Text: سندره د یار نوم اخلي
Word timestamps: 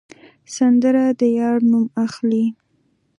سندره 0.55 1.05
د 1.19 1.21
یار 1.39 1.57
نوم 1.71 1.85
اخلي 2.05 2.45